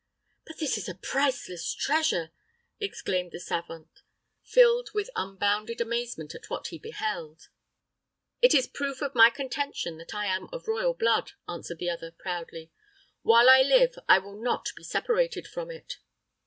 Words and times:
"But 0.47 0.57
this 0.57 0.79
is 0.79 0.89
a 0.89 0.95
priceless 0.95 1.75
treasure!" 1.75 2.31
exclaimed 2.79 3.31
the 3.33 3.39
savant, 3.39 3.99
filled 4.41 4.89
with 4.95 5.11
unbounded 5.15 5.79
amazement 5.79 6.33
at 6.33 6.49
what 6.49 6.69
he 6.69 6.79
beheld. 6.79 7.49
"It 8.41 8.55
is 8.55 8.65
proof 8.65 9.03
of 9.03 9.13
my 9.13 9.29
contention 9.29 9.99
that 9.99 10.15
I 10.15 10.25
am 10.25 10.49
of 10.51 10.67
royal 10.67 10.95
blood," 10.95 11.33
answered 11.47 11.77
the 11.77 11.91
other, 11.91 12.09
proudly. 12.11 12.71
"While 13.21 13.47
I 13.47 13.61
live 13.61 13.93
I 14.09 14.17
will 14.17 14.41
not 14.41 14.69
be 14.75 14.83
separated 14.83 15.47
from 15.47 15.69
it." 15.69 15.97